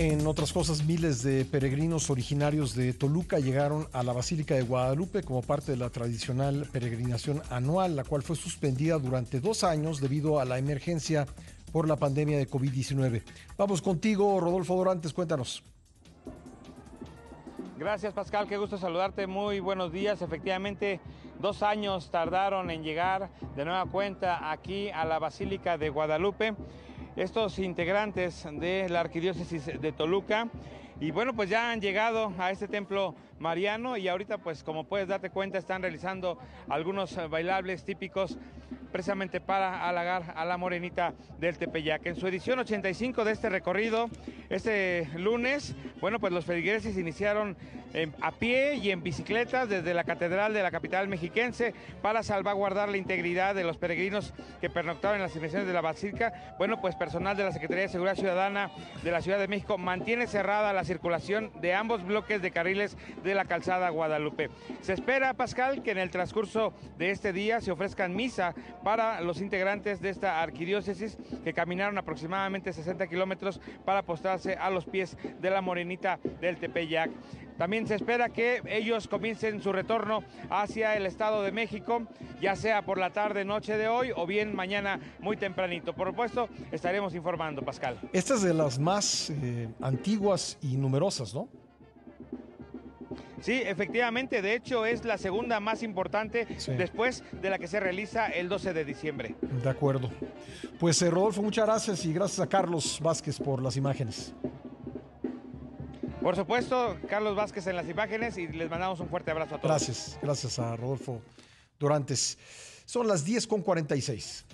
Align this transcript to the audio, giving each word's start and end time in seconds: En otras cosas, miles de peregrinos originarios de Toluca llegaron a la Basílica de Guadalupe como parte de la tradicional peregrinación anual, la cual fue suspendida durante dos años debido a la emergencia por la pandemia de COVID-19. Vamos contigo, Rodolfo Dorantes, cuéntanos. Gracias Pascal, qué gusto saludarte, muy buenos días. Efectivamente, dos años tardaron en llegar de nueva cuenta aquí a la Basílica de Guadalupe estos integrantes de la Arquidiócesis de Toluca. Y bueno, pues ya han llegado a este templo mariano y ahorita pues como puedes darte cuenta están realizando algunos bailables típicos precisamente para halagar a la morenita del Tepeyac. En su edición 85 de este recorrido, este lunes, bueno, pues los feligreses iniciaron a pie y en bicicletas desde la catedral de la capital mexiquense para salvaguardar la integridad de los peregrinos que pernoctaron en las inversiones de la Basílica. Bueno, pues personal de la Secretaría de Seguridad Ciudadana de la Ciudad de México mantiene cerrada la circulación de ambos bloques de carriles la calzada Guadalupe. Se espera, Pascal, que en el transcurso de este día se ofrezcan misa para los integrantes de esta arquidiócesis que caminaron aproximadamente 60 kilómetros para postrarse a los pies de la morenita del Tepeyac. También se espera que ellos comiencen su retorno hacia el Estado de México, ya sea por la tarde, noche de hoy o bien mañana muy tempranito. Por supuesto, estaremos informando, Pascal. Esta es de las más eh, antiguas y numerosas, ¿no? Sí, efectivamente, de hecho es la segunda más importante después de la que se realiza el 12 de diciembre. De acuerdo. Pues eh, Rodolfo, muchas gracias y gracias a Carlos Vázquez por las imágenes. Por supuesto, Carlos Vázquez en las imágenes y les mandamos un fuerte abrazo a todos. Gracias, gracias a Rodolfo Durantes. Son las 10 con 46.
En 0.00 0.24
otras 0.28 0.52
cosas, 0.52 0.84
miles 0.84 1.24
de 1.24 1.44
peregrinos 1.44 2.08
originarios 2.08 2.76
de 2.76 2.92
Toluca 2.92 3.40
llegaron 3.40 3.88
a 3.92 4.04
la 4.04 4.12
Basílica 4.12 4.54
de 4.54 4.62
Guadalupe 4.62 5.24
como 5.24 5.42
parte 5.42 5.72
de 5.72 5.76
la 5.76 5.90
tradicional 5.90 6.68
peregrinación 6.70 7.42
anual, 7.50 7.96
la 7.96 8.04
cual 8.04 8.22
fue 8.22 8.36
suspendida 8.36 8.96
durante 9.00 9.40
dos 9.40 9.64
años 9.64 10.00
debido 10.00 10.38
a 10.38 10.44
la 10.44 10.56
emergencia 10.56 11.26
por 11.72 11.88
la 11.88 11.96
pandemia 11.96 12.38
de 12.38 12.48
COVID-19. 12.48 13.24
Vamos 13.56 13.82
contigo, 13.82 14.38
Rodolfo 14.38 14.76
Dorantes, 14.76 15.12
cuéntanos. 15.12 15.64
Gracias 17.76 18.14
Pascal, 18.14 18.46
qué 18.46 18.56
gusto 18.56 18.78
saludarte, 18.78 19.26
muy 19.26 19.58
buenos 19.58 19.90
días. 19.90 20.22
Efectivamente, 20.22 21.00
dos 21.40 21.64
años 21.64 22.08
tardaron 22.12 22.70
en 22.70 22.84
llegar 22.84 23.30
de 23.56 23.64
nueva 23.64 23.84
cuenta 23.86 24.52
aquí 24.52 24.90
a 24.90 25.04
la 25.04 25.18
Basílica 25.18 25.76
de 25.76 25.88
Guadalupe 25.88 26.54
estos 27.18 27.58
integrantes 27.58 28.46
de 28.52 28.88
la 28.88 29.00
Arquidiócesis 29.00 29.66
de 29.66 29.92
Toluca. 29.92 30.48
Y 31.00 31.10
bueno, 31.10 31.34
pues 31.34 31.50
ya 31.50 31.72
han 31.72 31.80
llegado 31.80 32.32
a 32.38 32.52
este 32.52 32.68
templo 32.68 33.14
mariano 33.38 33.96
y 33.96 34.08
ahorita 34.08 34.38
pues 34.38 34.62
como 34.62 34.84
puedes 34.84 35.08
darte 35.08 35.30
cuenta 35.30 35.58
están 35.58 35.82
realizando 35.82 36.38
algunos 36.68 37.16
bailables 37.30 37.84
típicos 37.84 38.38
precisamente 38.92 39.40
para 39.40 39.88
halagar 39.88 40.34
a 40.36 40.44
la 40.44 40.56
morenita 40.56 41.14
del 41.38 41.58
Tepeyac. 41.58 42.06
En 42.06 42.16
su 42.16 42.26
edición 42.26 42.58
85 42.58 43.24
de 43.24 43.32
este 43.32 43.48
recorrido, 43.48 44.08
este 44.48 45.08
lunes, 45.16 45.74
bueno, 46.00 46.18
pues 46.18 46.32
los 46.32 46.44
feligreses 46.44 46.96
iniciaron 46.96 47.56
a 48.20 48.32
pie 48.32 48.74
y 48.74 48.90
en 48.90 49.02
bicicletas 49.02 49.68
desde 49.68 49.94
la 49.94 50.04
catedral 50.04 50.52
de 50.52 50.62
la 50.62 50.70
capital 50.70 51.08
mexiquense 51.08 51.74
para 52.02 52.22
salvaguardar 52.22 52.90
la 52.90 52.98
integridad 52.98 53.54
de 53.54 53.64
los 53.64 53.78
peregrinos 53.78 54.34
que 54.60 54.68
pernoctaron 54.68 55.16
en 55.16 55.22
las 55.22 55.34
inversiones 55.34 55.66
de 55.66 55.72
la 55.72 55.80
Basílica. 55.80 56.54
Bueno, 56.58 56.80
pues 56.80 56.94
personal 56.96 57.36
de 57.36 57.44
la 57.44 57.52
Secretaría 57.52 57.84
de 57.84 57.88
Seguridad 57.88 58.16
Ciudadana 58.16 58.70
de 59.02 59.10
la 59.10 59.22
Ciudad 59.22 59.38
de 59.38 59.48
México 59.48 59.78
mantiene 59.78 60.26
cerrada 60.26 60.72
la 60.72 60.84
circulación 60.84 61.50
de 61.60 61.74
ambos 61.74 62.04
bloques 62.04 62.42
de 62.42 62.50
carriles 62.50 62.96
la 63.34 63.44
calzada 63.44 63.90
Guadalupe. 63.90 64.50
Se 64.80 64.92
espera, 64.92 65.34
Pascal, 65.34 65.82
que 65.82 65.90
en 65.90 65.98
el 65.98 66.10
transcurso 66.10 66.72
de 66.96 67.10
este 67.10 67.32
día 67.32 67.60
se 67.60 67.70
ofrezcan 67.70 68.14
misa 68.14 68.54
para 68.84 69.20
los 69.20 69.40
integrantes 69.40 70.00
de 70.00 70.10
esta 70.10 70.42
arquidiócesis 70.42 71.18
que 71.44 71.52
caminaron 71.52 71.98
aproximadamente 71.98 72.72
60 72.72 73.06
kilómetros 73.06 73.60
para 73.84 74.02
postrarse 74.02 74.54
a 74.54 74.70
los 74.70 74.84
pies 74.84 75.16
de 75.40 75.50
la 75.50 75.60
morenita 75.60 76.18
del 76.40 76.58
Tepeyac. 76.58 77.10
También 77.58 77.88
se 77.88 77.96
espera 77.96 78.28
que 78.28 78.62
ellos 78.66 79.08
comiencen 79.08 79.60
su 79.60 79.72
retorno 79.72 80.22
hacia 80.48 80.96
el 80.96 81.06
Estado 81.06 81.42
de 81.42 81.50
México, 81.50 82.06
ya 82.40 82.54
sea 82.54 82.82
por 82.82 82.98
la 82.98 83.10
tarde, 83.10 83.44
noche 83.44 83.76
de 83.76 83.88
hoy 83.88 84.12
o 84.14 84.26
bien 84.26 84.54
mañana 84.54 85.00
muy 85.18 85.36
tempranito. 85.36 85.92
Por 85.92 86.08
supuesto, 86.08 86.48
estaremos 86.70 87.16
informando, 87.16 87.62
Pascal. 87.62 87.98
Esta 88.12 88.34
es 88.34 88.42
de 88.42 88.54
las 88.54 88.78
más 88.78 89.30
eh, 89.30 89.68
antiguas 89.80 90.56
y 90.62 90.76
numerosas, 90.76 91.34
¿no? 91.34 91.48
Sí, 93.40 93.62
efectivamente, 93.64 94.42
de 94.42 94.54
hecho 94.54 94.86
es 94.86 95.04
la 95.04 95.18
segunda 95.18 95.60
más 95.60 95.82
importante 95.82 96.46
después 96.76 97.22
de 97.32 97.50
la 97.50 97.58
que 97.58 97.68
se 97.68 97.80
realiza 97.80 98.28
el 98.28 98.48
12 98.48 98.72
de 98.72 98.84
diciembre. 98.84 99.34
De 99.40 99.68
acuerdo. 99.68 100.10
Pues 100.78 101.00
eh, 101.02 101.10
Rodolfo, 101.10 101.42
muchas 101.42 101.66
gracias 101.66 102.04
y 102.04 102.12
gracias 102.12 102.40
a 102.40 102.48
Carlos 102.48 102.98
Vázquez 103.02 103.38
por 103.38 103.62
las 103.62 103.76
imágenes. 103.76 104.34
Por 106.20 106.34
supuesto, 106.36 106.96
Carlos 107.08 107.36
Vázquez 107.36 107.66
en 107.68 107.76
las 107.76 107.88
imágenes 107.88 108.36
y 108.38 108.48
les 108.48 108.68
mandamos 108.68 109.00
un 109.00 109.08
fuerte 109.08 109.30
abrazo 109.30 109.54
a 109.54 109.58
todos. 109.58 109.70
Gracias, 109.70 110.18
gracias 110.20 110.58
a 110.58 110.76
Rodolfo 110.76 111.22
Durantes. 111.78 112.36
Son 112.84 113.06
las 113.06 113.24
10 113.24 113.46
con 113.46 113.62
46. 113.62 114.44